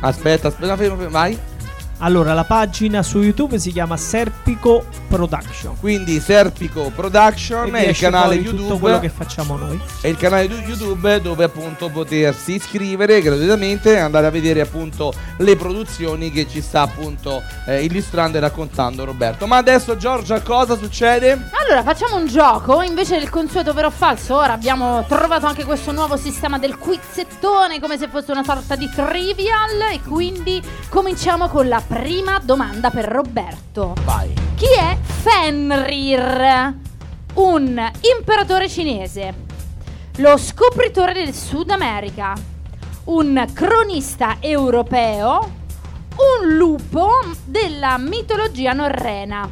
Aspetta, 0.00 0.48
aspetta, 0.48 0.76
fermo, 0.76 0.96
fermo, 0.96 1.10
vai. 1.10 1.38
Allora, 2.04 2.34
la 2.34 2.42
pagina 2.42 3.00
su 3.04 3.20
YouTube 3.20 3.60
si 3.60 3.70
chiama 3.70 3.96
Serpico 3.96 4.84
Production. 5.06 5.76
Quindi 5.78 6.18
Serpico 6.18 6.90
Production 6.92 7.76
E 7.76 7.84
è 7.84 7.88
il 7.90 7.96
canale 7.96 8.40
fuori 8.40 8.56
tutto 8.56 8.78
quello 8.78 8.98
che 8.98 9.06
YouTube. 9.06 9.24
facciamo 9.24 9.56
noi. 9.56 9.80
È 10.00 10.08
il 10.08 10.16
canale 10.16 10.44
YouTube 10.46 11.20
dove 11.20 11.44
appunto 11.44 11.90
potersi 11.90 12.54
iscrivere 12.54 13.22
gratuitamente 13.22 13.92
e 13.94 13.98
andare 13.98 14.26
a 14.26 14.30
vedere 14.30 14.60
appunto 14.60 15.12
le 15.38 15.54
produzioni 15.54 16.32
che 16.32 16.48
ci 16.48 16.60
sta 16.60 16.80
appunto 16.80 17.40
eh, 17.66 17.84
illustrando 17.84 18.36
e 18.36 18.40
raccontando 18.40 19.04
Roberto. 19.04 19.46
Ma 19.46 19.58
adesso 19.58 19.96
Giorgia 19.96 20.40
cosa 20.40 20.76
succede? 20.76 21.50
Allora 21.64 21.84
facciamo 21.84 22.16
un 22.16 22.26
gioco, 22.26 22.82
invece 22.82 23.20
del 23.20 23.30
consueto 23.30 23.72
vero 23.72 23.86
o 23.86 23.90
falso, 23.90 24.36
ora 24.38 24.54
abbiamo 24.54 25.04
trovato 25.06 25.46
anche 25.46 25.64
questo 25.64 25.92
nuovo 25.92 26.16
sistema 26.16 26.58
del 26.58 26.78
quizzettone 26.78 27.78
come 27.78 27.96
se 27.96 28.08
fosse 28.08 28.32
una 28.32 28.42
sorta 28.42 28.74
di 28.74 28.90
trivial 28.92 29.92
e 29.92 30.00
quindi 30.02 30.60
cominciamo 30.88 31.48
con 31.48 31.68
la 31.68 31.80
prima 31.92 32.40
domanda 32.42 32.88
per 32.88 33.04
Roberto. 33.04 33.94
Vai. 34.04 34.32
Chi 34.54 34.64
è 34.78 34.96
Fenrir? 34.96 36.74
Un 37.34 37.90
imperatore 38.16 38.66
cinese, 38.66 39.34
lo 40.16 40.38
scopritore 40.38 41.12
del 41.12 41.34
Sud 41.34 41.68
America, 41.68 42.32
un 43.04 43.46
cronista 43.52 44.36
europeo, 44.40 45.52
un 46.40 46.56
lupo 46.56 47.10
della 47.44 47.98
mitologia 47.98 48.72
norrena. 48.72 49.48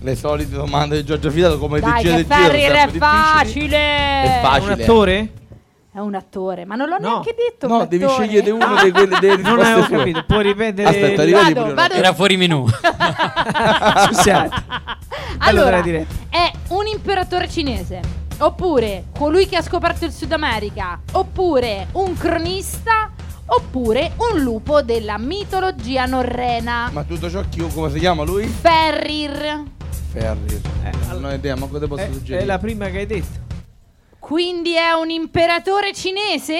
Le 0.00 0.16
solite 0.16 0.54
domande 0.54 0.96
di 0.96 1.04
Giorgia 1.04 1.30
Fidato 1.30 1.58
come 1.58 1.80
Dai, 1.80 2.02
decide 2.02 2.26
che. 2.26 2.34
Fenrir 2.34 2.72
è 2.72 2.88
facile! 2.92 3.76
È 3.76 4.40
facile. 4.42 4.72
Un 4.72 4.80
attore? 4.80 5.32
È 5.96 6.00
un 6.00 6.14
attore, 6.14 6.66
ma 6.66 6.74
non 6.74 6.88
l'ho 6.90 6.98
No. 6.98 7.08
neanche 7.08 7.34
detto. 7.34 7.66
No, 7.68 7.86
devi 7.86 8.04
attore. 8.04 8.24
scegliere 8.26 8.50
uno 8.50 8.74
dei 8.82 8.90
quelli 8.90 9.16
delle 9.18 9.36
Non 9.40 9.60
avevo 9.60 9.82
sue. 9.84 9.96
capito. 9.96 10.24
Puoi 10.26 10.42
ripetere. 10.42 10.88
Aspetta, 10.90 11.24
ripeti 11.24 11.52
Vado, 11.54 11.74
vado. 11.74 11.94
Era 11.94 12.12
fuori 12.12 12.36
menù. 12.36 12.66
Allora, 15.38 15.80
è 15.80 16.52
un 16.68 16.86
imperatore 16.86 17.48
cinese, 17.48 18.00
oppure 18.38 19.04
colui 19.18 19.46
che 19.48 19.56
ha 19.56 19.62
scoperto 19.62 20.04
il 20.04 20.12
Sud 20.12 20.32
America, 20.32 21.00
oppure 21.12 21.86
un 21.92 22.14
cronista, 22.14 23.10
oppure 23.46 24.12
un 24.32 24.40
lupo 24.40 24.82
della 24.82 25.16
mitologia 25.16 26.04
norrena. 26.04 26.90
Ma 26.92 27.04
tutto 27.04 27.30
ciò 27.30 27.42
chi, 27.48 27.66
come 27.72 27.90
si 27.90 27.98
chiama 28.00 28.22
lui? 28.22 28.46
Fenrir. 28.46 29.62
Ferri. 30.12 30.60
Eh, 30.84 30.90
non 31.12 31.24
ho 31.24 31.32
idea, 31.32 31.56
ma 31.56 31.66
cosa 31.68 31.86
posso 31.86 32.02
Eh, 32.02 32.12
suggerire? 32.12 32.40
è 32.42 32.44
la 32.44 32.58
prima 32.58 32.86
che 32.90 32.98
hai 32.98 33.06
detto. 33.06 33.44
Quindi 34.26 34.74
è 34.74 34.90
un 34.90 35.08
imperatore 35.08 35.92
cinese? 35.94 36.54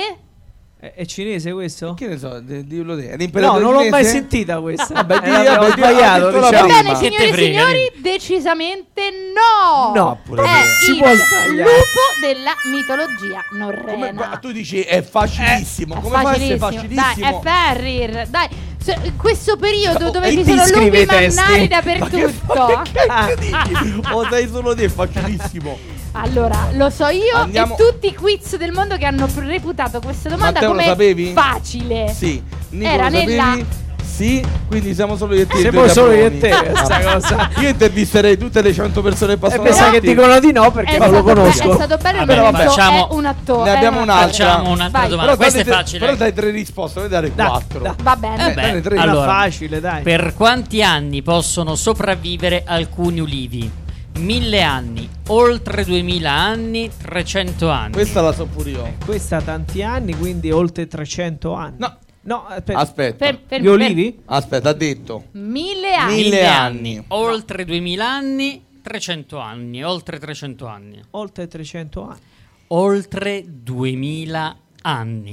È, 0.79 0.93
è 0.95 1.05
cinese 1.05 1.51
questo? 1.53 1.95
Che 1.95 2.07
ne 2.07 2.17
so, 2.17 2.39
di- 2.39 2.65
dillo 2.65 2.97
te. 2.97 3.09
È 3.11 3.17
No, 3.41 3.59
non 3.59 3.73
l'ho 3.73 3.89
mai 3.89 4.05
sentita 4.05 4.61
questa. 4.61 4.95
Vabbè, 4.95 5.19
di- 5.19 5.27
Eh, 5.27 5.31
l'abbiamo 5.33 5.57
vabbè, 5.63 5.75
di- 5.75 5.81
sbagliato. 5.81 6.31
diciamo. 6.31 6.47
Ebbene, 6.69 6.91
Che 6.91 6.97
signori 6.97 7.25
e 7.25 7.33
frega, 7.33 7.61
signori, 7.65 7.93
decisamente 7.97 9.03
no. 9.35 9.93
No, 9.97 10.21
pure 10.25 10.45
è. 10.45 10.63
Si 10.85 10.91
il 10.93 10.99
può 10.99 11.09
sbagliare. 11.13 11.57
lupo 11.57 12.03
della 12.21 12.55
mitologia 12.71 13.45
Come- 13.49 13.59
norrena. 13.65 14.13
ma 14.31 14.37
tu 14.37 14.53
dici 14.53 14.81
è 14.83 15.03
facilissimo. 15.03 15.95
È 15.97 16.01
come 16.01 16.21
fa 16.23 16.29
a 16.29 16.35
essere 16.37 16.59
facilissimo. 16.59 17.03
Dai, 17.17 17.23
è 17.33 17.39
Ferrir. 17.43 18.27
Dai, 18.29 18.49
se- 18.81 19.13
questo 19.17 19.57
periodo 19.57 20.11
dove 20.11 20.31
ci 20.31 20.45
sono 20.45 20.85
lupi 20.85 21.05
mannari 21.05 21.35
Ma 21.35 21.47
che- 21.57 21.69
dappertutto. 21.69 22.55
ma 22.55 22.83
che 22.83 22.93
cacchio 23.07 23.35
dici? 23.83 24.01
O 24.13 24.25
sai 24.31 24.47
solo 24.47 24.73
te, 24.73 24.85
è 24.85 24.89
facilissimo. 24.89 25.95
Allora, 26.21 26.69
lo 26.73 26.91
so 26.91 27.07
io 27.09 27.35
Andiamo- 27.37 27.77
e 27.77 27.77
tutti 27.77 28.07
i 28.09 28.15
quiz 28.15 28.57
del 28.57 28.73
mondo 28.73 28.97
che 28.97 29.05
hanno 29.05 29.29
reputato 29.37 30.01
questa 30.01 30.29
domanda 30.29 30.61
Matteo, 30.69 30.95
come 30.95 31.33
facile. 31.35 32.13
Sì. 32.15 32.43
Nico, 32.71 32.89
Era 32.91 33.05
lo 33.09 33.11
sapevi? 33.17 33.31
nella- 33.33 33.85
Sì, 34.17 34.43
quindi 34.67 34.95
siamo 34.95 35.15
solo 35.19 35.35
io 35.35 35.43
e 35.43 35.47
te. 35.47 35.59
Siamo 35.59 35.87
solo 35.89 36.13
io 36.13 36.25
e 36.27 36.39
te, 36.39 36.49
questa 36.49 37.01
cosa. 37.05 37.51
Io 37.59 37.69
intervisterei 37.69 38.39
tutte 38.39 38.63
le 38.63 38.73
100 38.73 39.03
persone 39.03 39.39
che 39.39 39.47
E 39.47 39.59
pensa 39.59 39.91
che 39.91 40.01
dicono 40.01 40.41
di 40.41 40.53
no 40.53 40.71
perché 40.71 40.95
È 40.95 40.99
non 40.99 41.11
lo 41.11 41.23
be- 41.23 41.35
conosco. 41.35 41.71
è 41.73 41.75
stato 41.75 41.97
bello 41.99 42.19
Vabbè, 42.21 42.33
il 42.33 42.39
momento, 42.39 42.71
facciamo- 42.71 43.11
è 43.11 43.13
un 43.15 43.25
attore. 43.27 43.71
Ne 43.71 43.77
abbiamo 43.77 43.97
un 43.99 44.03
un'altra. 44.05 44.27
Facciamo 44.47 44.71
un'altra 44.71 45.01
Vai. 45.01 45.09
domanda. 45.11 45.31
Però 45.33 45.37
Questa 45.43 45.59
è 45.61 45.65
date- 45.65 45.77
facile. 45.77 45.99
Però 45.99 46.15
dai 46.17 46.33
tre 46.33 46.51
risposte, 46.51 47.01
ne 47.01 47.09
dare 47.09 47.33
Dai, 47.35 47.47
quattro. 47.47 47.79
dai. 47.81 47.93
Va 48.03 48.17
bene. 48.17 48.51
Eh, 48.51 48.55
Beh, 48.55 48.81
tre. 48.81 48.95
Era 48.95 49.03
allora, 49.03 49.27
facile, 49.27 49.81
dai. 49.81 50.03
Per 50.03 50.33
quanti 50.35 50.83
anni 50.83 51.21
possono 51.21 51.75
sopravvivere 51.75 52.63
alcuni 52.67 53.21
ulivi? 53.21 53.71
Mille 54.19 54.63
anni, 54.63 55.07
oltre 55.29 55.85
2000 55.85 56.31
anni, 56.31 56.91
300 56.97 57.75
anni. 57.75 57.93
Questa 57.93 58.21
la 58.21 58.33
so 58.33 58.47
pure 58.47 58.71
io. 58.71 58.95
Questa 59.05 59.37
ha 59.37 59.43
tanti 59.43 59.83
anni, 59.83 60.15
quindi 60.15 60.51
oltre 60.51 60.87
300 60.87 61.57
anni. 61.57 61.77
No. 61.79 61.99
No, 62.23 62.45
aspetta. 62.45 62.79
Aspetta. 62.81 63.25
Ferm- 63.25 63.39
ferm- 63.47 63.63
Gli 63.63 63.69
olivi? 63.69 64.19
Aspetta, 64.25 64.71
ha 64.71 64.73
detto. 64.73 65.27
Mille 65.33 65.95
anni. 65.95 66.15
Mille 66.17 66.45
anni, 66.45 67.05
oltre 67.09 67.65
2000 67.65 68.05
anni, 68.05 68.65
300 68.83 69.45
anni, 69.45 69.85
oltre 69.85 70.19
300 70.19 70.73
anni. 70.73 71.01
Oltre 71.11 71.47
300 71.47 72.03
anni. 72.03 72.21
Oltre 72.69 73.45
2000 73.47 74.41
anni. 74.41 74.65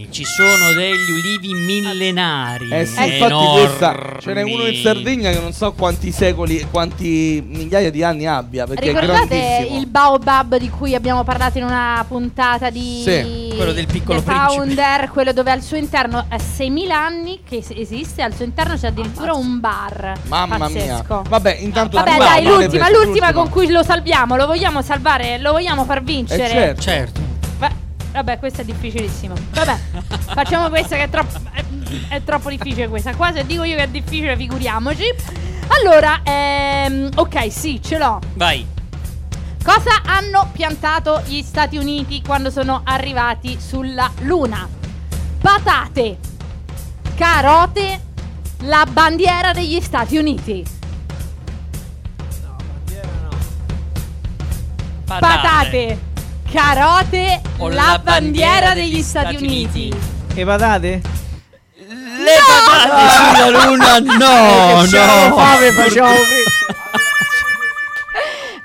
Ci 0.09 0.23
sono 0.25 0.73
degli 0.73 1.11
ulivi 1.11 1.53
millenari. 1.53 2.69
Eh 2.71 2.85
sì, 2.87 3.03
infatti 3.03 3.45
questa 3.51 4.15
ce 4.19 4.33
n'è 4.33 4.41
uno 4.41 4.65
in 4.65 4.81
Sardegna 4.81 5.29
che 5.29 5.39
non 5.39 5.53
so 5.53 5.73
quanti 5.73 6.11
secoli, 6.11 6.65
quanti 6.71 7.43
migliaia 7.47 7.91
di 7.91 8.01
anni 8.03 8.25
abbia, 8.25 8.65
perché 8.65 8.85
è 8.89 8.93
Ricordate 8.99 9.27
grandissimo. 9.37 9.79
il 9.79 9.85
baobab 9.85 10.55
di 10.57 10.69
cui 10.71 10.95
abbiamo 10.95 11.23
parlato 11.23 11.59
in 11.59 11.65
una 11.65 12.03
puntata 12.07 12.71
di 12.71 13.03
Sì, 13.05 13.53
quello 13.55 13.73
del 13.73 13.85
piccolo 13.85 14.17
The 14.23 14.25
principe. 14.25 14.53
Founder, 14.55 15.09
quello 15.11 15.31
dove 15.33 15.51
al 15.51 15.61
suo 15.61 15.77
interno 15.77 16.25
è 16.29 16.39
6000 16.39 16.97
anni 16.97 17.41
che 17.47 17.57
es- 17.57 17.69
esiste, 17.75 18.23
al 18.23 18.33
suo 18.33 18.45
interno 18.45 18.75
c'è 18.75 18.87
addirittura 18.87 19.33
un 19.33 19.59
bar. 19.59 20.13
Mamma 20.29 20.57
mia. 20.67 20.95
Pazzesco. 20.95 21.25
Vabbè, 21.29 21.57
intanto 21.59 21.97
Vabbè, 21.97 22.17
dai, 22.17 22.43
l'ultima, 22.43 22.85
preso, 22.87 23.03
l'ultima 23.03 23.31
con 23.33 23.49
cui 23.49 23.69
lo 23.69 23.83
salviamo, 23.83 24.35
lo 24.35 24.47
vogliamo 24.47 24.81
salvare, 24.81 25.37
lo 25.37 25.51
vogliamo 25.51 25.85
far 25.85 26.01
vincere. 26.01 26.45
Eh, 26.45 26.49
certo. 26.49 26.81
Certo. 26.81 27.22
Va- 28.13 28.21
Vabbè, 28.21 28.39
questa 28.39 28.62
è 28.62 28.65
difficilissimo. 28.65 29.34
Vabbè, 29.52 29.78
facciamo 30.34 30.69
questa 30.69 30.95
che 30.95 31.04
è 31.04 31.10
troppo, 31.10 31.39
è, 31.52 31.63
è 32.10 32.23
troppo 32.23 32.49
difficile 32.49 32.88
questa. 32.88 33.15
Qua 33.15 33.32
se 33.34 33.45
dico 33.45 33.63
io 33.63 33.76
che 33.76 33.84
è 33.84 33.88
difficile, 33.89 34.38
figuriamoci. 34.38 35.04
Allora, 35.67 36.21
ehm, 36.23 37.10
ok, 37.15 37.52
sì, 37.52 37.82
ce 37.82 37.97
l'ho. 37.97 38.19
Vai. 38.36 38.65
Cosa 39.63 40.02
hanno 40.06 40.49
piantato 40.52 41.21
gli 41.26 41.41
Stati 41.41 41.78
Uniti 41.78 42.21
quando 42.21 42.49
sono 42.52 42.82
arrivati 42.84 43.58
sulla 43.60 44.12
Luna? 44.19 44.67
Patate, 45.39 46.17
carote, 47.15 48.02
la 48.62 48.86
bandiera 48.89 49.54
degli 49.54 49.80
Stati 49.82 50.17
Uniti. 50.17 50.63
Patate, 55.06 55.99
carote, 56.53 57.41
O 57.57 57.69
la, 57.69 57.99
bandiera, 58.01 58.73
degli 58.75 59.01
Stati, 59.01 59.35
Uniti. 59.37 59.91
E 60.35 60.45
patate? 60.45 61.01
Le 61.75 62.37
patate 62.47 63.09
sulla 63.15 63.65
luna, 63.65 63.97
no, 63.99 64.81
no. 64.83 65.35
fame, 65.35 65.71
facciamo 65.71 66.09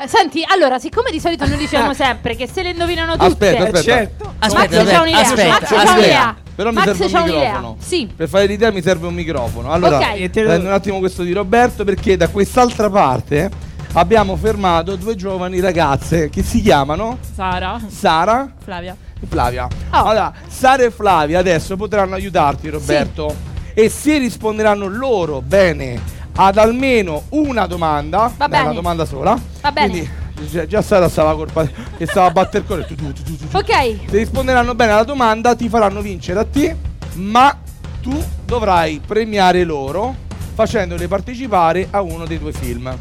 Eh, 0.01 0.07
Senti, 0.07 0.44
allora, 0.46 0.79
siccome 0.79 1.11
di 1.11 1.18
solito 1.18 1.46
noi 1.46 1.57
diciamo 1.57 1.92
sempre 1.94 2.37
che 2.37 2.46
se 2.46 2.62
le 2.62 2.70
indovinano 2.70 3.12
tutte... 3.16 3.24
Aspetta, 3.27 3.62
aspetta. 3.64 3.83
certo. 3.83 4.35
Max 4.38 4.53
Aspetta, 4.55 4.85
c'ha 4.85 5.01
un'idea, 5.01 5.20
aspetta, 5.20 5.48
Max 5.48 5.59
c'ha 5.61 5.77
aspetta. 5.77 5.92
un'idea. 5.92 6.37
Però 6.55 6.68
mi 6.70 6.74
Max 6.77 6.85
serve 6.87 7.09
c'ha 7.09 7.18
un 7.18 7.22
un'idea. 7.29 7.42
microfono. 7.46 7.77
Sì. 7.81 8.12
Per 8.16 8.29
fare 8.29 8.46
l'idea 8.46 8.70
mi 8.70 8.83
serve 8.83 9.07
un 9.07 9.14
microfono. 9.14 9.72
Allora, 9.72 9.96
Ok. 9.96 10.20
E 10.20 10.31
te 10.31 10.42
lo- 10.42 10.48
prendo 10.48 10.66
un 10.68 10.72
attimo 10.74 10.98
questo 10.98 11.22
di 11.22 11.33
Roberto 11.33 11.85
perché 11.85 12.16
da 12.16 12.29
quest'altra 12.29 12.88
parte 12.90 13.51
abbiamo 13.94 14.37
fermato 14.37 14.96
due 14.96 15.14
giovani 15.16 15.61
ragazze 15.61 16.29
che 16.29 16.42
si 16.42 16.61
chiamano 16.62 17.18
Sara, 17.35 17.81
Sara 17.88 18.51
Flavia. 18.62 18.96
e 19.20 19.27
Flavia. 19.27 19.64
Oh. 19.64 19.96
Allora, 20.05 20.33
Sara 20.46 20.85
e 20.85 20.90
Flavia 20.90 21.38
adesso 21.38 21.77
potranno 21.77 22.14
aiutarti, 22.14 22.68
Roberto. 22.68 23.35
E 23.74 23.88
se 23.88 24.18
risponderanno 24.18 24.87
loro 24.88 25.40
bene 25.40 26.01
ad 26.35 26.57
almeno 26.59 27.24
una 27.31 27.66
domanda, 27.66 28.31
Va 28.37 28.46
beh, 28.48 28.57
bene. 28.57 28.64
una 28.64 28.72
domanda 28.74 29.05
sola. 29.05 29.38
Va 29.61 29.72
bene. 29.72 29.88
Quindi 29.88 30.11
già, 30.51 30.66
già 30.66 30.83
Sara 30.83 31.09
stava 31.09 31.35
colpa 31.35 31.66
che 31.96 32.07
stava 32.07 32.27
a 32.29 32.31
battere 32.31 32.59
il 32.59 32.64
cuore. 32.64 32.87
Tu, 32.87 32.94
tu, 32.94 33.12
tu. 33.12 33.57
Ok. 33.57 33.70
Se 34.09 34.16
risponderanno 34.18 34.74
bene 34.74 34.92
alla 34.92 35.05
domanda 35.05 35.55
ti 35.55 35.68
faranno 35.68 36.01
vincere 36.01 36.40
a 36.40 36.44
te, 36.44 36.77
ma 37.14 37.57
tu 38.01 38.16
dovrai 38.44 39.01
premiare 39.05 39.64
loro 39.64 40.14
facendoli 40.55 41.07
partecipare 41.07 41.87
a 41.90 42.01
uno 42.01 42.24
dei 42.27 42.38
tuoi 42.38 42.53
film. 42.53 42.96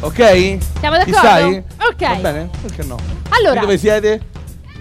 Ok? 0.00 0.14
Siamo 0.16 0.58
Ti 1.02 1.10
d'accordo? 1.10 1.12
stai? 1.12 1.56
Ok. 1.88 2.00
Va 2.00 2.14
bene? 2.16 2.50
Perché 2.62 2.84
no? 2.84 2.96
Allora. 3.30 3.50
Qui 3.52 3.60
dove 3.60 3.78
siete? 3.78 4.20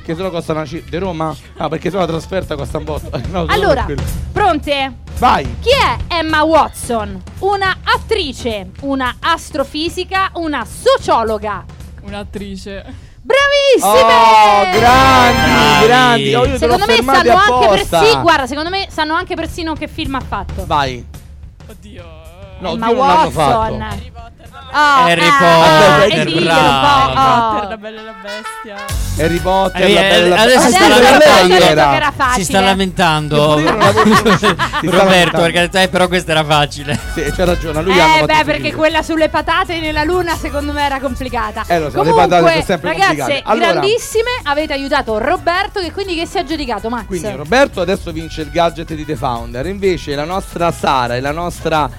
Che 0.04 0.16
sennò 0.16 0.30
costa 0.30 0.54
una 0.54 0.66
cifra. 0.66 0.90
Di 0.90 0.98
Roma? 0.98 1.36
Ah, 1.58 1.68
perché 1.70 1.90
sennò 1.90 2.02
la 2.02 2.08
trasferta 2.08 2.56
costa 2.56 2.78
un 2.78 2.84
botto. 2.84 3.10
No, 3.30 3.42
solo 3.42 3.52
Allora, 3.52 3.86
pronte? 4.32 4.94
Vai. 5.18 5.58
Chi 5.60 5.70
è 5.70 6.16
Emma 6.16 6.44
Watson? 6.44 7.22
Una 7.40 7.78
attrice, 7.84 8.70
una 8.82 9.16
astrofisica, 9.20 10.30
una 10.36 10.66
sociologa. 10.66 11.66
Un'attrice. 12.04 13.06
Bravissime! 13.22 14.14
Oh, 14.14 14.78
grandi, 14.80 15.86
grandi. 15.86 16.34
Oh, 16.36 16.46
io 16.46 16.58
Secondo 16.58 16.86
me 16.86 16.96
sanno 17.04 17.36
anche 17.36 17.66
apposta. 17.66 18.00
persino. 18.00 18.22
Guarda, 18.22 18.48
secondo 18.48 18.70
me 18.70 18.88
sanno 18.90 19.14
anche 19.16 19.36
persino 19.36 19.74
che 19.74 19.88
film 19.90 20.16
ha 20.16 20.22
fatto. 20.22 20.64
Vai. 20.66 21.06
Oddio. 21.70 22.06
No, 22.60 22.72
Emma 22.72 22.88
oddio, 22.90 22.96
non 23.04 23.08
l'hanno 23.08 23.30
Watson. 23.34 23.88
Oh, 24.70 25.06
Harry 25.06 25.22
ah, 25.26 25.38
Potter, 25.40 26.20
e 26.20 26.26
dillo, 26.26 26.40
brava. 26.42 27.08
po- 27.08 27.56
Per 27.56 27.64
oh. 27.66 27.70
la 27.70 27.78
bella 27.78 28.02
e 28.02 28.04
la 28.04 28.14
bestia. 28.22 29.24
Harry 29.24 29.40
Potter, 29.40 29.82
Eh, 29.82 29.94
la 29.94 30.02
bella 30.02 30.40
adesso 30.42 30.58
Ah, 30.58 30.70
sta 30.70 30.78
sì, 30.78 31.54
Adesso 31.54 31.66
era 31.66 32.14
facile. 32.16 32.44
Si 32.44 32.44
sta 32.44 32.60
lamentando. 32.60 33.56
Roberto, 34.84 35.42
perché 35.42 35.70
eh, 35.82 35.88
però 35.88 36.08
questa 36.08 36.32
era 36.32 36.44
facile. 36.44 37.00
Sì, 37.14 37.22
c'ha 37.36 37.46
ragione, 37.46 37.82
lui 37.82 37.98
Eh 37.98 38.26
beh, 38.26 38.44
perché 38.44 38.74
quella 38.74 39.02
sulle 39.02 39.30
patate 39.30 39.80
nella 39.80 40.04
luna 40.04 40.36
secondo 40.36 40.72
me 40.74 40.84
era 40.84 41.00
complicata. 41.00 41.64
Eh, 41.68 41.80
lo 41.80 41.90
so, 41.90 42.04
le 42.04 42.10
Comunque, 42.10 42.28
patate 42.28 42.52
sono 42.52 42.64
sempre 42.64 42.90
ragazze, 42.92 43.16
complicate. 43.16 43.42
Allora- 43.46 43.72
grandissime, 43.72 44.30
avete 44.44 44.74
aiutato 44.74 45.18
Roberto 45.18 45.80
che 45.80 45.92
quindi 45.92 46.16
che 46.16 46.26
si 46.26 46.38
è 46.38 46.42
aggiudicato 46.42 46.90
Max. 46.90 47.06
Quindi 47.06 47.32
Roberto 47.32 47.82
adesso 47.82 48.12
vince 48.12 48.42
il 48.42 48.50
gadget 48.52 48.94
di 48.94 49.06
The 49.06 49.16
Founder. 49.16 49.66
Invece 49.66 50.14
la 50.14 50.26
nostra 50.26 50.72
Sara 50.72 51.16
e 51.16 51.22
la 51.22 51.32
nostra. 51.32 51.90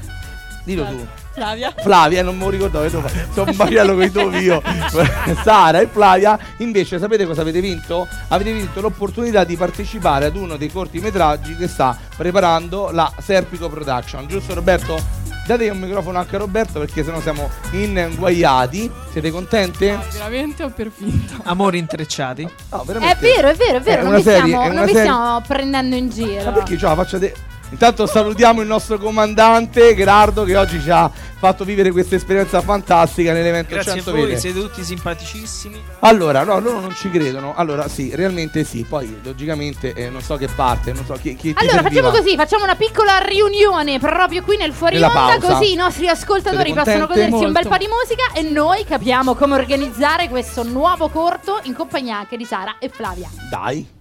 Dillo 0.65 0.85
tu. 0.85 1.07
Flavia. 1.39 1.75
Flavia, 1.77 2.23
non 2.23 2.37
me 2.37 2.45
lo 2.45 2.51
ricordavo, 2.51 2.85
vedo 2.85 3.01
fa- 3.01 3.11
sono 3.33 3.51
un 3.51 3.57
macello 3.57 3.95
con 3.95 4.03
i 4.03 4.11
tuoi 4.11 4.39
io. 4.43 4.63
Sara 5.43 5.81
e 5.81 5.89
Flavia, 5.91 6.39
invece, 6.59 6.99
sapete 6.99 7.25
cosa 7.27 7.43
avete 7.43 7.61
vinto? 7.61 8.07
Avete 8.29 8.53
vinto 8.53 8.81
l'opportunità 8.81 9.45
di 9.45 9.57
partecipare 9.57 10.27
ad 10.27 10.37
uno 10.37 10.57
dei 10.57 10.71
cortometraggi 10.71 11.57
che 11.57 11.69
sta 11.69 11.97
preparando 12.17 12.91
la 12.93 13.11
Serpico 13.19 13.69
Production. 13.69 14.27
Giusto, 14.27 14.55
Roberto? 14.55 15.27
Date 15.47 15.71
un 15.71 15.79
microfono 15.79 16.19
anche 16.19 16.37
a 16.37 16.41
Roberto 16.41 16.79
perché 16.79 17.03
sennò 17.03 17.21
siamo 17.23 17.49
inguaiati. 17.71 18.91
Siete 19.11 19.31
contente? 19.31 19.93
Ah, 19.93 20.03
veramente 20.13 20.63
o 20.63 20.69
per 20.69 20.91
finta? 20.95 21.37
Amori 21.45 21.79
intrecciati. 21.79 22.43
No, 22.71 22.83
È 22.83 22.85
veramente. 22.85 23.17
vero, 23.21 23.49
è 23.49 23.55
vero, 23.55 23.79
è 23.79 23.81
vero, 23.81 24.01
È 24.01 24.05
non, 24.05 24.15
vi, 24.17 24.23
serie, 24.23 24.41
stiamo, 24.43 24.63
è 24.63 24.69
non 24.73 24.85
vi 24.85 24.93
serie- 24.93 25.11
stiamo 25.11 25.41
prendendo 25.47 25.97
in 25.97 26.11
giro. 26.11 26.45
Ma 26.45 26.51
perché 26.53 26.77
c'ho 26.77 26.89
la 26.89 26.95
faccia 26.97 27.17
de... 27.19 27.35
Intanto 27.71 28.07
salutiamo 28.07 28.63
il 28.63 28.67
nostro 28.67 28.99
comandante 28.99 29.95
Gerardo 29.95 30.45
che 30.45 30.57
oggi 30.57 30.81
ci 30.81 30.91
ha 30.91 31.11
fatto 31.39 31.65
vivere 31.65 31.91
questa 31.93 32.17
esperienza 32.17 32.61
fantastica 32.63 33.33
nell'evento 33.33 33.75
Grazie 33.75 33.93
100 33.97 34.11
a 34.11 34.13
voi, 34.13 34.23
vere. 34.27 34.39
siete 34.39 34.59
tutti 34.59 34.83
simpaticissimi. 34.83 35.81
Allora, 36.01 36.43
no, 36.45 36.59
loro 36.61 36.81
non 36.81 36.95
ci 36.95 37.11
credono. 37.11 37.55
Allora, 37.55 37.87
sì, 37.89 38.11
realmente 38.15 38.65
sì. 38.65 38.85
Poi, 38.89 39.21
logicamente, 39.23 39.93
eh, 39.93 40.09
non 40.09 40.23
so 40.23 40.37
che 40.37 40.49
parte, 40.49 40.93
non 40.93 41.05
so 41.05 41.13
chi, 41.21 41.37
chi 41.37 41.55
Allora, 41.57 41.83
serviva. 41.83 42.03
facciamo 42.03 42.23
così, 42.23 42.37
facciamo 42.37 42.65
una 42.65 42.75
piccola 42.75 43.19
riunione 43.19 43.99
proprio 43.99 44.43
qui 44.43 44.57
nel 44.57 44.73
fuori 44.73 44.95
Nella 44.95 45.09
onda, 45.09 45.39
pausa. 45.39 45.59
così 45.59 45.73
i 45.73 45.77
nostri 45.77 46.09
ascoltatori 46.09 46.73
possono 46.73 47.07
godersi 47.07 47.45
un 47.45 47.53
bel 47.53 47.67
Molto. 47.67 47.69
po' 47.69 47.77
di 47.77 47.87
musica 47.87 48.33
e 48.35 48.43
noi 48.51 48.85
capiamo 48.85 49.35
come 49.35 49.55
organizzare 49.55 50.29
questo 50.29 50.63
nuovo 50.65 51.09
corto 51.11 51.61
in 51.65 51.75
compagnia 51.75 52.17
anche 52.19 52.37
di 52.37 52.45
Sara 52.45 52.77
e 52.79 52.89
Flavia. 52.89 53.29
Dai. 53.51 53.98